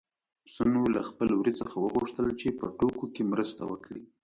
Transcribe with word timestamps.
پسونو 0.45 0.81
له 0.95 1.01
خپل 1.09 1.29
وري 1.35 1.53
څخه 1.59 1.75
وغوښتل 1.79 2.27
چې 2.39 2.47
په 2.59 2.65
ټوکو 2.77 3.05
کې 3.13 3.23
مرسته 3.31 3.61
وکړي. 3.71 4.03